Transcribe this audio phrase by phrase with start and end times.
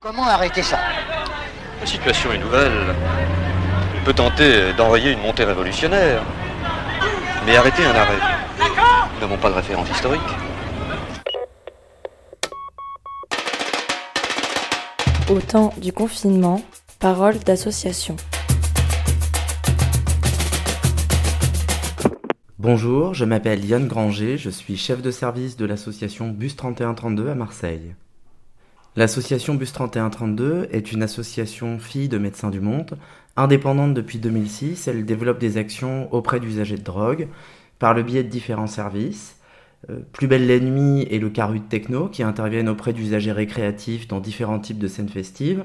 [0.00, 0.78] Comment arrêter ça?
[1.80, 2.94] La situation est nouvelle.
[4.00, 6.22] On peut tenter d'enrayer une montée révolutionnaire.
[7.44, 8.20] Mais arrêter un arrêt.
[9.14, 10.20] Nous n'avons pas de référence historique.
[15.28, 16.62] Au temps du confinement,
[17.00, 18.14] parole d'association.
[22.60, 27.34] Bonjour, je m'appelle Yann Granger, je suis chef de service de l'association Bus 3132 à
[27.34, 27.96] Marseille.
[28.98, 32.98] L'association Bus 3132 est une association fille de Médecins du Monde,
[33.36, 34.88] indépendante depuis 2006.
[34.88, 37.28] Elle développe des actions auprès d'usagers de drogue
[37.78, 39.36] par le biais de différents services.
[39.88, 44.18] Euh, Plus belle nuit et le Caru de Techno qui interviennent auprès d'usagers récréatifs dans
[44.18, 45.62] différents types de scènes festives.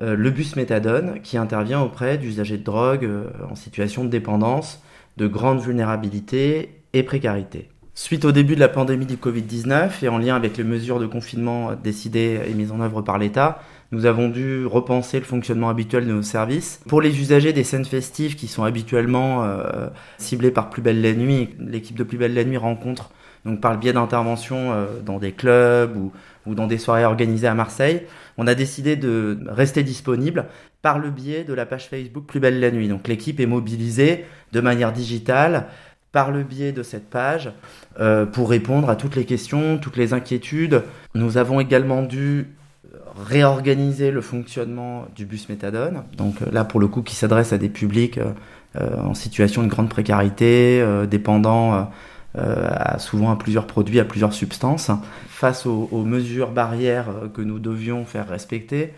[0.00, 4.82] Euh, le bus méthadone qui intervient auprès d'usagers de drogue euh, en situation de dépendance
[5.18, 7.68] de grande vulnérabilité et précarité.
[7.94, 11.04] Suite au début de la pandémie du Covid-19 et en lien avec les mesures de
[11.04, 13.60] confinement décidées et mises en œuvre par l'État,
[13.90, 16.80] nous avons dû repenser le fonctionnement habituel de nos services.
[16.88, 21.12] Pour les usagers des scènes festives qui sont habituellement euh, ciblés par Plus Belle la
[21.12, 23.10] Nuit, l'équipe de Plus Belle la Nuit rencontre
[23.44, 26.12] donc par le biais d'interventions euh, dans des clubs ou,
[26.46, 28.04] ou dans des soirées organisées à Marseille,
[28.38, 30.46] on a décidé de rester disponible
[30.80, 32.88] par le biais de la page Facebook Plus Belle la Nuit.
[32.88, 35.66] Donc l'équipe est mobilisée de manière digitale
[36.12, 37.52] par le biais de cette page
[37.98, 40.82] euh, pour répondre à toutes les questions, toutes les inquiétudes.
[41.14, 42.46] Nous avons également dû
[43.16, 46.04] réorganiser le fonctionnement du bus méthadone.
[46.16, 48.18] Donc euh, là, pour le coup, qui s'adresse à des publics
[48.76, 51.90] euh, en situation de grande précarité, euh, dépendant
[52.96, 54.90] souvent à plusieurs produits, à plusieurs substances.
[55.28, 58.94] Face aux, aux mesures barrières que nous devions faire respecter,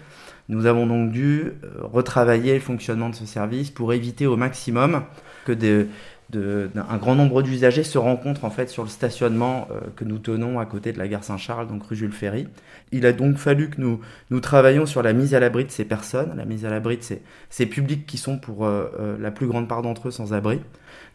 [0.48, 1.50] nous avons donc dû
[1.82, 5.02] retravailler le fonctionnement de ce service pour éviter au maximum
[5.44, 5.88] que des,
[6.32, 10.58] un grand nombre d'usagers se rencontrent en fait sur le stationnement euh, que nous tenons
[10.58, 12.48] à côté de la gare Saint-Charles, donc rue Jules Ferry.
[12.92, 16.34] Il a donc fallu que nous, travaillions sur la mise à l'abri de ces personnes,
[16.36, 17.02] la mise à l'abri de
[17.50, 20.60] ces, publics qui sont pour euh, euh, la plus grande part d'entre eux sans abri.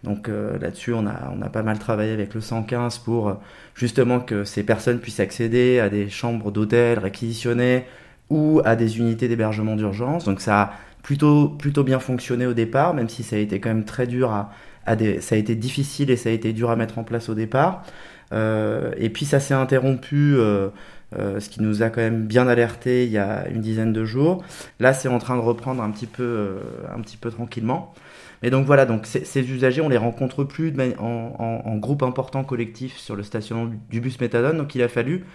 [0.03, 3.35] Donc là-dessus, on a, pas mal travaillé avec le 115 pour
[3.75, 7.83] justement que ces personnes puissent accéder à des chambres d'hôtel réquisitionnées
[8.29, 10.23] ou à des unités d'hébergement d'urgence.
[10.23, 13.85] Donc ça a plutôt bien fonctionné au départ, même si ça a été quand même
[13.85, 14.51] très dur à,
[14.85, 17.83] ça a été difficile et ça a été dur à mettre en place au départ.
[18.31, 20.69] Euh, et puis ça s'est interrompu, euh,
[21.17, 24.05] euh, ce qui nous a quand même bien alerté il y a une dizaine de
[24.05, 24.43] jours.
[24.79, 26.57] Là, c'est en train de reprendre un petit peu,
[26.93, 27.93] un petit peu tranquillement.
[28.41, 33.15] Et donc voilà, donc ces usagers, on les rencontre plus en, groupe important collectif sur
[33.15, 34.57] le stationnement du bus méthadone.
[34.57, 35.25] Donc il a fallu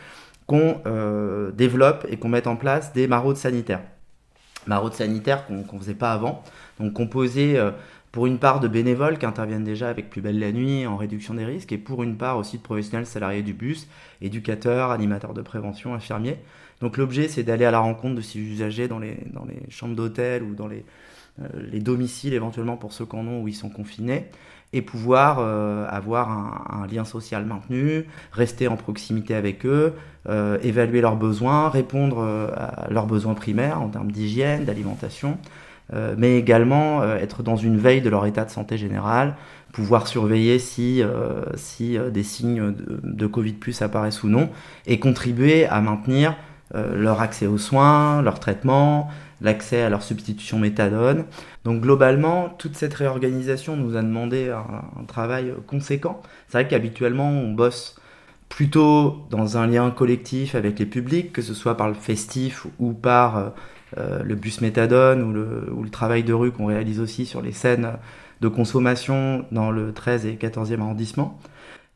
[0.46, 0.80] qu'on
[1.54, 3.82] développe et qu'on mette en place des maraudes sanitaires.
[4.66, 6.42] Maraudes sanitaires qu'on qu faisait pas avant,
[6.80, 7.70] donc composées euh,
[8.14, 11.34] pour une part de bénévoles qui interviennent déjà avec Plus Belle la Nuit en réduction
[11.34, 13.88] des risques, et pour une part aussi de professionnels salariés du bus,
[14.22, 16.38] éducateurs, animateurs de prévention, infirmiers.
[16.80, 19.96] Donc l'objet, c'est d'aller à la rencontre de ces usagers dans les, dans les chambres
[19.96, 20.84] d'hôtel ou dans les,
[21.42, 24.28] euh, les domiciles éventuellement pour ceux qui en ont où ils sont confinés,
[24.72, 29.94] et pouvoir euh, avoir un, lien social maintenu, rester en proximité avec eux,
[30.28, 35.38] euh, évaluer leurs besoins, répondre euh, à leurs besoins primaires en termes d'hygiène, d'alimentation,
[35.92, 39.36] mais également euh, être dans une veille de leur état de santé général,
[39.72, 44.48] pouvoir surveiller si, euh, si des signes de, Covid plus apparaissent ou non,
[44.86, 46.36] et contribuer à maintenir
[46.72, 49.08] leur accès aux soins, leur traitement,
[49.40, 51.24] l'accès à leur substitution méthadone.
[51.62, 56.20] Donc globalement, toute cette réorganisation nous a demandé un travail conséquent.
[56.48, 57.94] C'est vrai qu'habituellement, on bosse
[58.48, 62.92] plutôt dans un lien collectif avec les publics, que ce soit par le festif ou
[62.92, 63.52] par
[63.98, 67.92] euh, le bus méthadone ou le, travail de rue qu'on réalise aussi sur les scènes
[68.40, 71.38] de consommation dans le 13 et 14e arrondissement.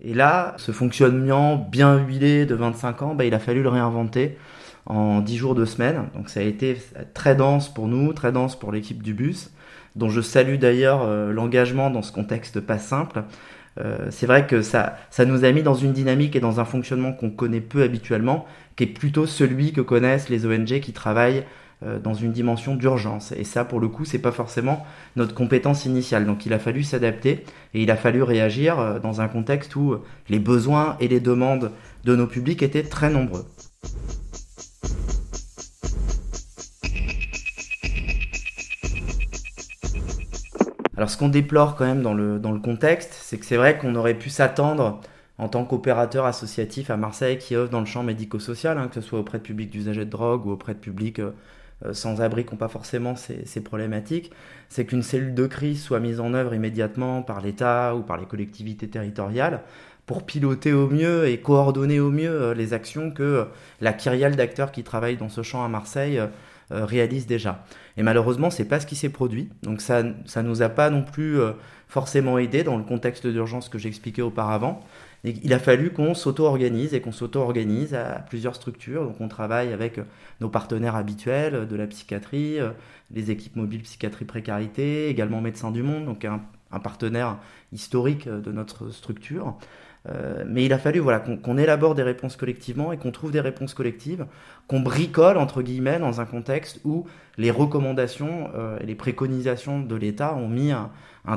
[0.01, 4.39] Et là, ce fonctionnement bien huilé de 25 ans, bah, il a fallu le réinventer
[4.87, 6.05] en 10 jours de semaine.
[6.15, 6.77] Donc ça a été
[7.15, 9.51] très dense pour nous, très dense pour l'équipe du bus,
[9.97, 13.25] dont je salue d'ailleurs euh, l'engagement dans ce contexte pas simple.
[13.81, 16.65] Euh, c'est vrai que ça, ça nous a mis dans une dynamique et dans un
[16.65, 21.45] fonctionnement qu'on connaît peu habituellement, qui est plutôt celui que connaissent les ONG qui travaillent
[21.83, 23.33] dans une dimension d'urgence.
[23.33, 24.85] Et ça, pour le coup, c'est pas forcément
[25.15, 26.27] notre compétence initiale.
[26.27, 27.45] Donc il a fallu s'adapter
[27.75, 29.97] et il a fallu réagir euh, dans un contexte où
[30.29, 31.71] les besoins et les demandes
[32.05, 33.47] de nos publics étaient très nombreux.
[40.97, 43.79] Alors ce qu'on déplore quand même dans le, dans le contexte, c'est que c'est vrai
[43.79, 45.01] qu'on aurait pu s'attendre
[45.39, 49.01] en tant qu'opérateur associatif à Marseille qui œuvre dans le champ médico-social, hein, que ce
[49.01, 51.31] soit auprès de publics d'usagers de drogue ou auprès de publics euh,
[51.93, 54.33] sans-abri qui n'ont pas forcément ces, ces problématiques,
[54.69, 58.27] c'est qu'une cellule de crise soit mise en œuvre immédiatement par l'État ou par les
[58.27, 59.63] collectivités territoriales
[60.07, 63.47] pour piloter au mieux et coordonner au mieux les actions que
[63.81, 66.21] la kyrielle d'acteurs qui travaillent dans ce champ à Marseille
[66.71, 67.65] réalise déjà.
[67.97, 69.51] Et malheureusement, c'est pas ce qui s'est produit.
[69.63, 71.39] Donc ça, ça nous a pas non plus
[71.89, 74.81] forcément aidé dans le contexte d'urgence que j'expliquais auparavant.
[75.25, 79.05] Il a fallu qu'on s'auto-organise et qu'on s'auto-organise à plusieurs structures.
[79.05, 80.01] Donc on travaille avec
[80.41, 82.71] nos partenaires habituels de la psychiatrie, euh,
[83.13, 86.41] les équipes mobiles psychiatrie précarité, également Médecins du Monde, donc un,
[86.83, 87.39] partenaire
[87.73, 89.57] historique de notre structure.
[90.09, 93.41] Euh, mais il a fallu voilà, qu'on élabore des réponses collectivement et qu'on trouve des
[93.41, 94.27] réponses collectives,
[94.69, 97.07] qu'on bricole, entre guillemets, dans un contexte où
[97.39, 100.91] les recommandations euh, et les préconisations de l'État ont mis un,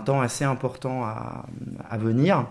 [0.06, 2.46] temps assez important à venir.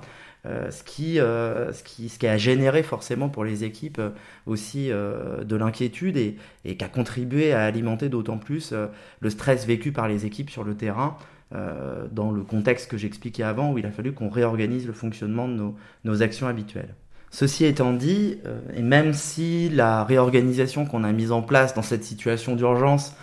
[0.47, 4.09] Euh, ce, qui, euh, ce, qui, ce qui a généré forcément pour les équipes euh,
[4.47, 8.73] aussi de l'inquiétude et, et qui a contribué à alimenter d'autant plus
[9.21, 11.17] le stress vécu par les équipes sur le terrain
[11.53, 15.55] dans le contexte que j'expliquais avant où il a fallu qu'on réorganise le fonctionnement de
[15.55, 16.95] nos, nos actions habituelles.
[17.31, 18.39] Ceci étant dit,
[18.75, 23.15] et même si la réorganisation qu'on a mise en place dans cette situation d'urgence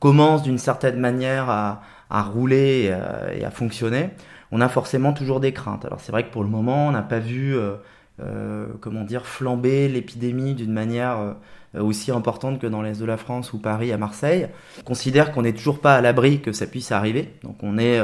[0.00, 4.10] commence d'une certaine manière à, à rouler euh, et à, fonctionner,
[4.52, 5.84] on a forcément toujours des craintes.
[5.84, 7.74] Alors c'est vrai que pour le moment, on n'a pas vu, euh,
[8.20, 11.36] euh, comment dire, flamber l'épidémie d'une manière
[11.78, 14.48] aussi importante que dans l'est de la France ou Paris à Marseille.
[14.80, 17.34] On considère qu'on n'est toujours pas à l'abri que ça puisse arriver.
[17.42, 18.00] Donc on est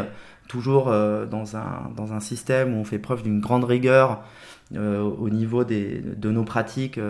[0.47, 4.21] toujours dans, un, dans un système où on fait preuve d'une grande rigueur
[4.77, 7.01] au niveau des, de nos pratiques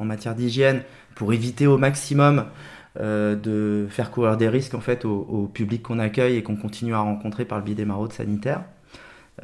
[0.00, 0.82] en matière d'hygiène
[1.14, 2.46] pour éviter au maximum
[3.00, 6.94] euh, de faire courir des risques en fait au, public qu'on accueille et qu'on continue
[6.94, 8.64] à rencontrer par le biais des maraudes sanitaires.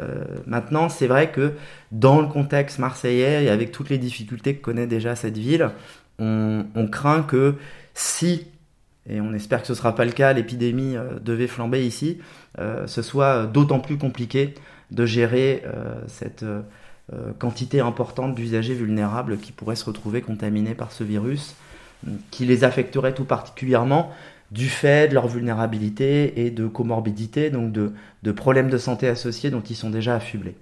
[0.01, 1.53] Euh, maintenant, c'est vrai que
[1.93, 5.71] dans le contexte marseillais et avec toutes les difficultés que connaît déjà cette ville,
[6.19, 7.57] on, craint que
[7.95, 8.47] si,
[9.09, 12.19] et on espère que ce ne sera pas le cas, l'épidémie euh, devait flamber ici,
[12.87, 14.55] ce soit d'autant plus compliqué
[14.93, 15.65] de gérer
[16.07, 16.45] cette
[17.41, 21.57] quantité importante d'usagers vulnérables qui pourraient se retrouver contaminés par ce virus
[22.31, 24.13] qui les affecterait tout particulièrement
[24.51, 29.63] du fait de leur vulnérabilité et de comorbidité, donc de, problèmes de santé associés dont
[29.63, 30.57] ils sont déjà affublés.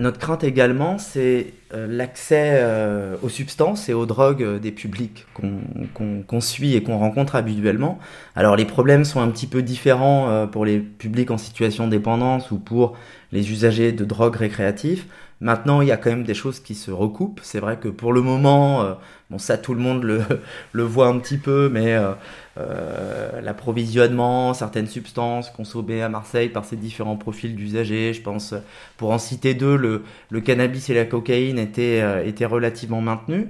[0.00, 5.26] Notre crainte également, c'est euh, l'accès euh, aux substances et aux drogues euh, des publics
[5.34, 7.98] qu'on suit et qu'on rencontre habituellement.
[8.34, 12.50] Alors les problèmes sont un petit peu différents pour les publics en situation de dépendance
[12.50, 12.96] ou pour
[13.32, 15.04] les usagers de drogues récréatives.
[15.40, 17.40] Maintenant, il y a quand même des choses qui se recoupent.
[17.42, 18.92] C'est vrai que pour le moment, euh,
[19.30, 20.22] bon ça tout le monde le,
[20.72, 22.12] le voit un petit peu, mais euh,
[22.58, 28.54] euh, l'approvisionnement, certaines substances consommées à Marseille par ces différents profils d'usagers, je pense,
[28.98, 33.46] pour en citer deux, le, le cannabis et la cocaïne étaient, étaient relativement maintenus.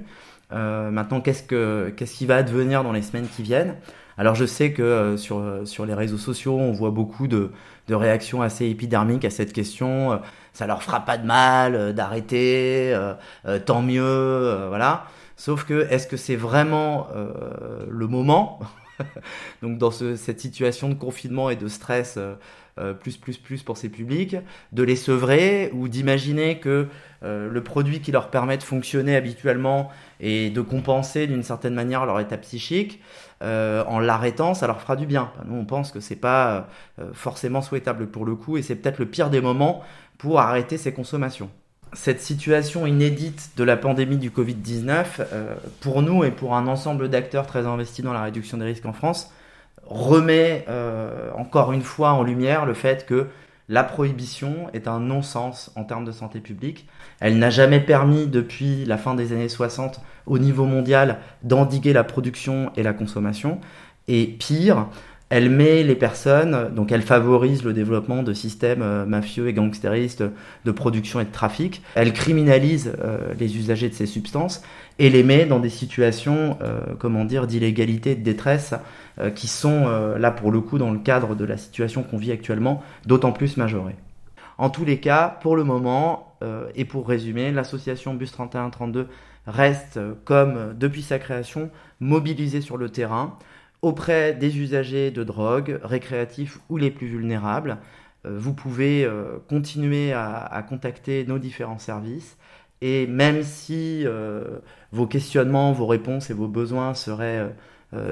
[0.51, 3.75] maintenant, qu'est-ce que qu'est-ce qui va advenir dans les semaines qui viennent?
[4.21, 7.49] Alors je sais que sur, sur les réseaux sociaux, on voit beaucoup de,
[7.87, 10.11] de réactions assez épidermiques à cette question.
[10.11, 10.17] Euh,
[10.53, 15.05] ça leur fera pas de mal euh, d'arrêter, euh, tant mieux, voilà.
[15.37, 17.07] Sauf que est-ce que c'est vraiment
[17.89, 18.59] le moment
[19.61, 22.19] Donc dans cette situation de confinement et de stress
[23.01, 24.37] plus plus plus pour ces publics,
[24.71, 26.87] de les sevrer ou d'imaginer que
[27.21, 29.89] le produit qui leur permet de fonctionner habituellement
[30.19, 33.01] et de compenser d'une certaine manière leur état psychique,
[33.41, 35.31] euh, en l'arrêtant, ça leur fera du bien.
[35.45, 36.67] Nous, on pense que c'est pas
[36.99, 39.81] euh, forcément souhaitable pour le coup, et c'est peut-être le pire des moments
[40.17, 41.49] pour arrêter ces consommations.
[41.93, 47.09] Cette situation inédite de la pandémie du Covid-19, euh, pour nous et pour un ensemble
[47.09, 49.31] d'acteurs très investis dans la réduction des risques en France,
[49.85, 50.65] remet
[51.35, 53.27] encore une fois en lumière le fait que
[53.71, 56.87] la prohibition est un non-sens en termes de santé publique.
[57.21, 62.03] Elle n'a jamais permis, depuis la fin des années 60, au niveau mondial, d'endiguer la
[62.03, 63.59] production et la consommation.
[64.09, 64.87] Et pire,
[65.31, 70.25] elle met les personnes, donc elle favorise le développement de systèmes euh, mafieux et gangstéristes
[70.65, 71.81] de production et de trafic.
[71.95, 74.61] Elle criminalise euh, les usagers de ces substances
[74.99, 78.75] et les met dans des situations, euh, comment dire, d'illégalité, de détresse,
[79.35, 82.81] qui sont là pour le coup dans le cadre de la situation qu'on vit actuellement,
[83.05, 83.97] d'autant plus majorées.
[84.57, 86.33] En tous les cas, pour le moment,
[86.75, 89.07] et pour résumer, l'association Bus 3132
[89.45, 91.69] reste, comme depuis sa création,
[91.99, 93.37] mobilisée sur le terrain
[93.81, 97.77] auprès des usagers de drogue, récréatifs ou les plus vulnérables.
[98.25, 102.37] Euh, vous pouvez euh, continuer à, contacter nos différents services
[102.81, 104.59] et même si euh,
[104.91, 107.53] vos questionnements, vos réponses et vos besoins seraient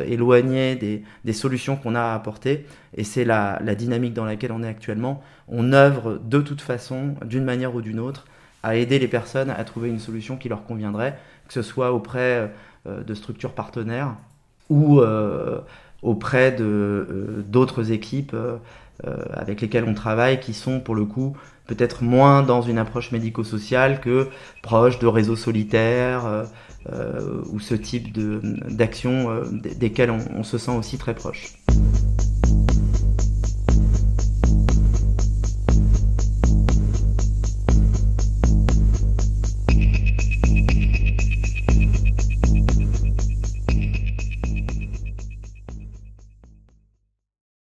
[0.05, 2.65] éloignés des, solutions qu'on a à apporter,
[2.97, 7.15] et c'est la, la, dynamique dans laquelle on est actuellement, on œuvre de toute façon,
[7.23, 8.25] d'une manière ou d'une autre,
[8.61, 12.51] à aider les personnes à trouver une solution qui leur conviendrait, que ce soit auprès
[12.85, 14.17] de structures partenaires
[14.69, 15.59] ou euh,
[16.01, 18.35] auprès de d'autres équipes
[19.33, 21.35] avec lesquelles on travaille qui sont pour le coup
[21.67, 24.27] peut-être moins dans une approche médico-sociale que
[24.61, 26.45] proche de réseaux solitaires
[27.51, 31.53] ou ce type de d'action desquels on, on se sent aussi très proche.